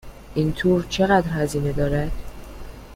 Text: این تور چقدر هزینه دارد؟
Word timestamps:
این 0.35 0.53
تور 0.53 0.85
چقدر 0.89 1.27
هزینه 1.29 1.71
دارد؟ 1.73 2.11